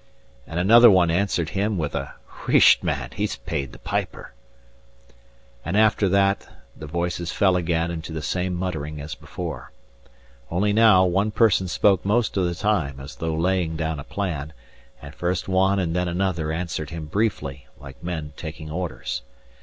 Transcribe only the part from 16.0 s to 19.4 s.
another answered him briefly, like men taking orders.